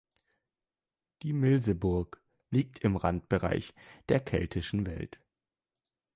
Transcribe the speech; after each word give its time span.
Die 1.21 1.31
Milseburg 1.31 2.23
liegt 2.49 2.79
im 2.79 2.95
Randbereich 2.95 3.71
der 4.09 4.19
keltischen 4.19 4.87
Welt. 4.87 5.19